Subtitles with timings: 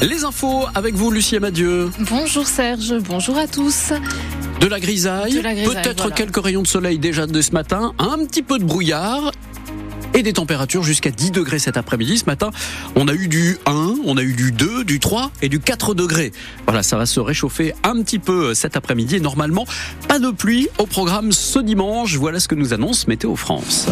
[0.00, 1.90] Les infos avec vous, Lucie Madieu.
[1.98, 3.92] Bonjour Serge, bonjour à tous.
[4.60, 8.58] De la grisaille, peut-être quelques rayons de soleil déjà de ce matin, un petit peu
[8.58, 9.32] de brouillard
[10.14, 12.18] et des températures jusqu'à 10 degrés cet après-midi.
[12.18, 12.50] Ce matin,
[12.94, 15.94] on a eu du 1, on a eu du 2, du 3 et du 4
[15.94, 16.32] degrés.
[16.66, 19.66] Voilà, ça va se réchauffer un petit peu cet après-midi et normalement,
[20.06, 22.16] pas de pluie au programme ce dimanche.
[22.16, 23.88] Voilà ce que nous annonce Météo France.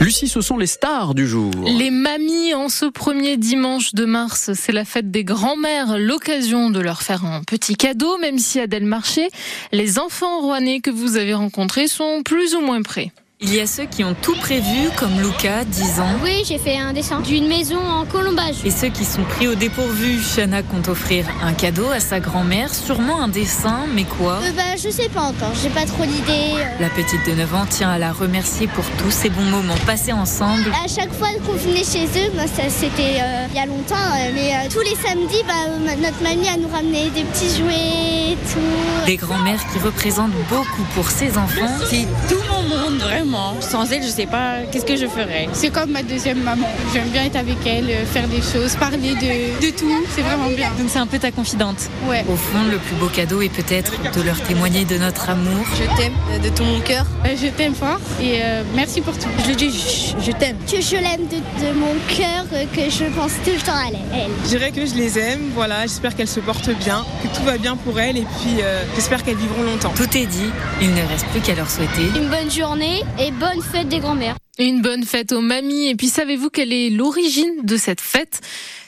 [0.00, 1.50] Lucie, ce sont les stars du jour.
[1.66, 6.78] Les mamies en ce premier dimanche de mars, c'est la fête des grands-mères, l'occasion de
[6.78, 9.28] leur faire un petit cadeau, même si Adèle Marché,
[9.72, 13.10] les enfants rouennais que vous avez rencontrés sont plus ou moins prêts.
[13.40, 16.08] Il y a ceux qui ont tout prévu, comme Luca, 10 ans.
[16.24, 18.56] Oui, j'ai fait un dessin d'une maison en colombage.
[18.64, 20.20] Et ceux qui sont pris au dépourvu.
[20.20, 24.74] Shana compte offrir un cadeau à sa grand-mère, sûrement un dessin, mais quoi euh, Bah,
[24.76, 26.56] je sais pas encore, j'ai pas trop d'idées.
[26.56, 26.80] Euh.
[26.80, 30.12] La petite de 9 ans tient à la remercier pour tous ces bons moments passés
[30.12, 30.72] ensemble.
[30.84, 33.94] À chaque fois qu'on venait chez eux, bah, c'était euh, il y a longtemps,
[34.34, 39.06] mais tous les samedis, bah, notre mamie a nous ramené des petits jouets, tout.
[39.06, 41.70] Des grand-mères qui représentent beaucoup pour ses enfants.
[41.88, 43.27] C'est tout mon monde, vraiment.
[43.60, 45.48] Sans elle, je sais pas qu'est-ce que je ferais?
[45.52, 46.66] C'est comme ma deuxième maman.
[46.94, 50.04] J'aime bien être avec elle, euh, faire des choses, parler de, de tout.
[50.14, 50.70] C'est vraiment bien.
[50.78, 51.90] Donc c'est un peu ta confidente.
[52.08, 52.24] Ouais.
[52.28, 55.64] Au fond, le plus beau cadeau est peut-être de leur témoigner de notre amour.
[55.74, 57.04] Je t'aime euh, de tout mon cœur.
[57.26, 58.40] Euh, je t'aime fort et
[58.74, 59.28] merci pour tout.
[59.46, 60.56] Je dis, je, t'aime.
[60.70, 64.30] Que je l'aime de, de, mon cœur, que je pense tout le temps à elle.
[64.44, 65.50] Je dirais que je les aime.
[65.54, 68.62] Voilà, j'espère qu'elles se portent bien, que tout va bien pour elles et puis
[68.94, 69.92] j'espère qu'elles vivront longtemps.
[69.94, 70.50] Tout est dit.
[70.80, 74.36] Il ne reste plus qu'à leur souhaiter une bonne journée et bonne fête des grands-mères.
[74.58, 75.88] Une bonne fête aux mamies.
[75.88, 78.40] Et puis savez-vous quelle est l'origine de cette fête?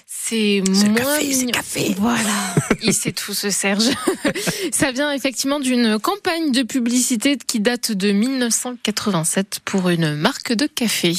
[0.06, 1.94] C'est moins café, c'est café.
[1.98, 3.90] Voilà, il sait tout ce Serge.
[4.72, 10.66] Ça vient effectivement d'une campagne de publicité qui date de 1987 pour une marque de
[10.66, 11.14] café.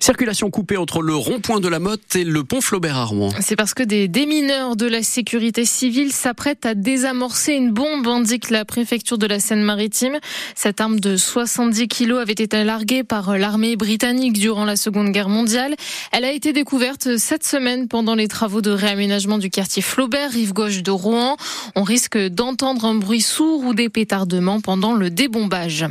[0.00, 3.30] Circulation coupée entre le rond-point de la Motte et le pont Flaubert à Rouen.
[3.40, 8.50] C'est parce que des démineurs de la sécurité civile s'apprêtent à désamorcer une bombe, indique
[8.50, 10.18] la préfecture de la Seine-Maritime.
[10.54, 15.28] Cette arme de 70 kilos avait été larguée par l'armée britannique durant la Seconde Guerre
[15.28, 15.74] mondiale.
[16.12, 20.52] Elle a été découverte cette semaine pendant les travaux de réaménagement du quartier Flaubert, rive
[20.52, 21.36] gauche de Rouen.
[21.74, 25.86] On risque d'entendre un bruit sourd ou des pétardements pendant le débombage.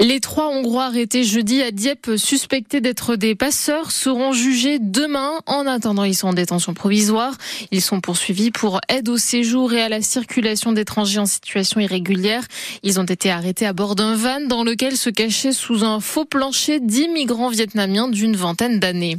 [0.00, 5.32] Les trois Hongrois arrêtés jeudi à Dieppe, suspectés d'être des passeurs, seront jugés demain.
[5.46, 7.36] En attendant, ils sont en détention provisoire.
[7.70, 12.44] Ils sont poursuivis pour aide au séjour et à la circulation d'étrangers en situation irrégulière.
[12.82, 16.24] Ils ont été arrêtés à bord d'un van dans lequel se cachaient sous un faux
[16.24, 19.18] plancher dix migrants vietnamiens d'une vingtaine d'années.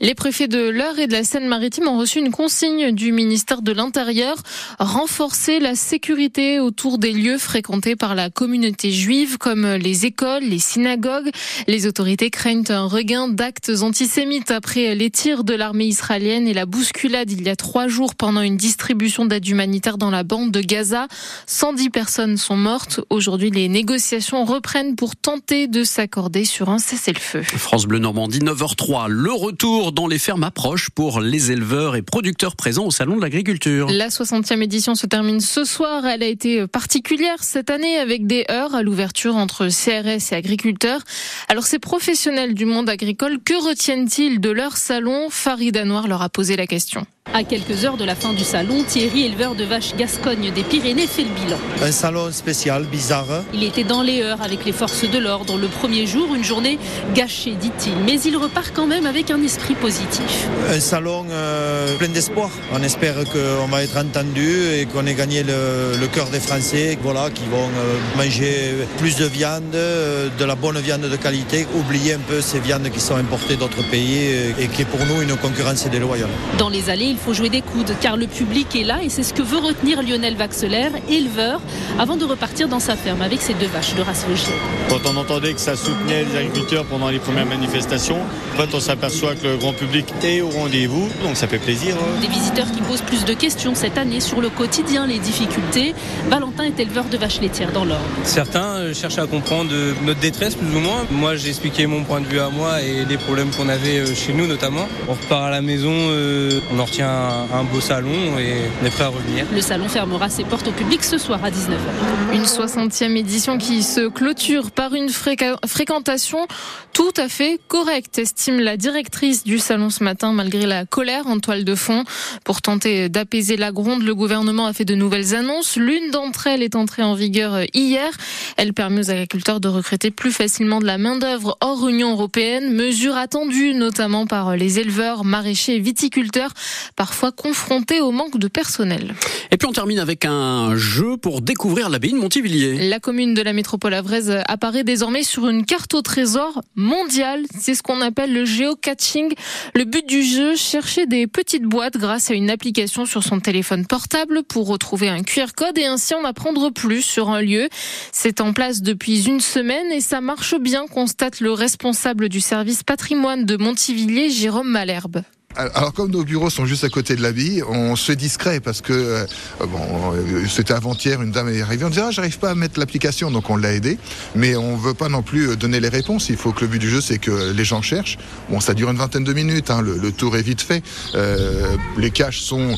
[0.00, 3.72] Les préfets de l'Eure et de la Seine-Maritime ont reçu une consigne du ministère de
[3.72, 4.36] l'Intérieur
[4.78, 10.58] renforcer la sécurité autour des lieux fréquentés par la communauté juive comme les écoles, les
[10.58, 11.30] synagogues.
[11.66, 13.51] Les autorités craignent un regain d'actes
[13.82, 18.14] antisémites après les tirs de l'armée israélienne et la bousculade il y a trois jours
[18.14, 21.08] pendant une distribution d'aide humanitaire dans la bande de Gaza.
[21.46, 23.00] 110 personnes sont mortes.
[23.10, 27.42] Aujourd'hui, les négociations reprennent pour tenter de s'accorder sur un cessez-le-feu.
[27.42, 29.08] France Bleu Normandie, 9h03.
[29.08, 33.22] Le retour dans les fermes approche pour les éleveurs et producteurs présents au Salon de
[33.22, 33.88] l'Agriculture.
[33.90, 36.06] La 60e édition se termine ce soir.
[36.06, 41.00] Elle a été particulière cette année avec des heures à l'ouverture entre CRS et agriculteurs.
[41.48, 45.28] Alors ces professionnels du monde agricole, que retiennent-ils de leur salon?
[45.30, 47.06] Farida Noir leur a posé la question.
[47.34, 51.06] À quelques heures de la fin du salon, Thierry, éleveur de vaches Gascogne des Pyrénées,
[51.06, 51.56] fait le bilan.
[51.80, 53.44] Un salon spécial, bizarre.
[53.54, 55.56] Il était dans les heures avec les forces de l'ordre.
[55.56, 56.78] Le premier jour, une journée
[57.14, 57.94] gâchée, dit-il.
[58.04, 60.48] Mais il repart quand même avec un esprit positif.
[60.68, 62.50] Un salon euh, plein d'espoir.
[62.72, 67.30] On espère qu'on va être entendu et qu'on ait gagné le, cœur des Français, voilà,
[67.30, 72.14] qui vont euh, manger plus de viande, euh, de la bonne viande de qualité, oublier
[72.14, 73.16] un peu ces viandes qui sont
[73.56, 76.28] d'autres pays et qui est pour nous une concurrence déloyale.
[76.58, 79.22] Dans les allées, il faut jouer des coudes car le public est là et c'est
[79.22, 81.60] ce que veut retenir Lionel Vaxeler, éleveur,
[81.98, 84.54] avant de repartir dans sa ferme avec ses deux vaches de race Vosgienne.
[84.88, 88.18] Quand on entendait que ça soutenait les agriculteurs pendant les premières manifestations,
[88.54, 91.96] en fait on s'aperçoit que le grand public est au rendez-vous, donc ça fait plaisir.
[91.96, 92.20] Hein.
[92.20, 95.94] Des visiteurs qui posent plus de questions cette année sur le quotidien, les difficultés.
[96.28, 98.00] Valentin est éleveur de vaches laitières dans l'Or.
[98.24, 101.06] Certains euh, cherchent à comprendre euh, notre détresse plus ou moins.
[101.10, 104.14] Moi j'ai expliqué mon point de vue à moi et les problèmes qu'on avait euh,
[104.14, 104.88] chez nous notamment.
[105.08, 109.04] On repart à la maison, on en retient un, beau salon et on est prêt
[109.04, 109.46] à revenir.
[109.52, 112.34] Le salon fermera ses portes au public ce soir à 19h.
[112.34, 116.46] Une 60e édition qui se clôture par une fréquentation
[116.92, 121.38] tout à fait correcte, estime la directrice du salon ce matin, malgré la colère en
[121.38, 122.04] toile de fonds.
[122.44, 125.76] Pour tenter d'apaiser la gronde, le gouvernement a fait de nouvelles annonces.
[125.76, 128.10] L'une d'entre elles est entrée en vigueur hier.
[128.58, 132.74] Elle permet aux agriculteurs de recruter plus facilement de la main-d'œuvre hors Union européenne.
[132.74, 136.52] Mesure attendue notamment par les éleveurs, maraîchers et viticulteurs,
[136.96, 139.14] parfois confrontés au manque de personnel.
[139.50, 142.88] Et puis on termine avec un jeu pour découvrir l'abbaye de Montivilliers.
[142.88, 147.42] La commune de la métropole avraise apparaît désormais sur une carte au trésor mondiale.
[147.58, 149.32] C'est ce qu'on appelle le géocaching.
[149.74, 153.86] Le but du jeu, chercher des petites boîtes grâce à une application sur son téléphone
[153.86, 157.68] portable pour retrouver un QR code et ainsi en apprendre plus sur un lieu.
[158.12, 162.82] C'est en place depuis une semaine et ça marche bien, constate le responsable du service
[163.02, 165.22] patrimoine de Montivilliers, Jérôme Malherbe.
[165.56, 168.80] Alors comme nos bureaux sont juste à côté de l'habit, on se fait discret parce
[168.80, 169.26] que euh,
[169.60, 173.30] euh, c'était avant-hier, une dame est arrivée, on disait ah j'arrive pas à mettre l'application,
[173.30, 173.98] donc on l'a aidé,
[174.34, 176.30] mais on veut pas non plus donner les réponses.
[176.30, 178.18] Il faut que le but du jeu c'est que les gens cherchent.
[178.48, 180.82] Bon, ça dure une vingtaine de minutes, hein, le, tour est vite fait.
[181.14, 182.76] Euh, les caches sont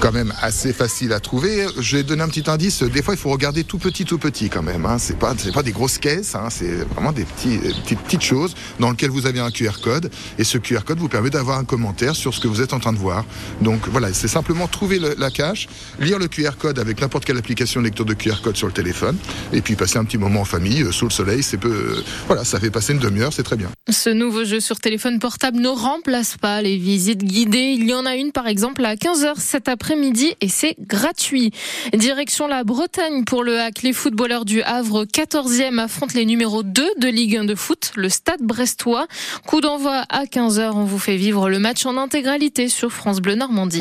[0.00, 1.66] quand même assez faciles à trouver.
[1.78, 2.82] Je vais donner un petit indice.
[2.82, 4.86] Des fois, il faut regarder tout petit, tout petit quand même.
[4.86, 4.98] Hein.
[4.98, 6.48] C'est pas, pas des grosses caisses, hein.
[6.50, 10.58] c'est vraiment des petites petites choses dans lesquelles vous avez un QR code et ce
[10.58, 12.98] QR code vous permet d'avoir un commentaire sur ce que vous êtes en train de
[12.98, 13.24] voir.
[13.60, 15.68] Donc voilà, c'est simplement trouver la cache,
[15.98, 19.16] lire le QR code avec n'importe quelle application lecteur de QR code sur le téléphone,
[19.52, 21.42] et puis passer un petit moment en famille euh, sous le soleil.
[21.42, 23.68] C'est peu, euh, voilà, ça fait passer une demi-heure, c'est très bien.
[23.88, 27.76] Ce nouveau jeu sur téléphone portable ne remplace pas les visites guidées.
[27.78, 31.52] Il y en a une par exemple à 15h cet après-midi et c'est gratuit.
[31.92, 33.82] Direction la Bretagne pour le hack.
[33.82, 38.08] Les footballeurs du Havre 14e affrontent les numéros 2 de Ligue 1 de foot, le
[38.08, 39.06] Stade Brestois.
[39.46, 40.72] Coup d'envoi à 15h.
[40.74, 43.78] On vous fait vivre le match en intégralité sur France Bleu Normandie.